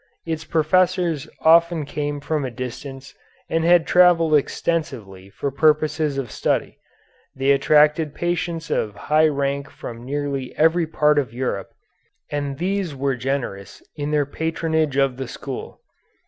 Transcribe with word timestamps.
Its 0.25 0.45
professors 0.45 1.29
often 1.41 1.85
came 1.85 2.19
from 2.19 2.43
a 2.43 2.49
distance 2.49 3.13
and 3.51 3.63
had 3.63 3.85
travelled 3.85 4.33
extensively 4.33 5.29
for 5.29 5.51
purposes 5.51 6.17
of 6.17 6.31
study; 6.31 6.79
they 7.35 7.51
attracted 7.51 8.15
patients 8.15 8.71
of 8.71 8.95
high 8.95 9.27
rank 9.27 9.69
from 9.69 10.03
nearly 10.03 10.55
every 10.57 10.87
part 10.87 11.19
of 11.19 11.35
Europe, 11.35 11.69
and 12.31 12.57
these 12.57 12.95
were 12.95 13.15
generous 13.15 13.83
in 13.95 14.09
their 14.09 14.25
patronage 14.25 14.97
of 14.97 15.17
the 15.17 15.27
school. 15.27 15.81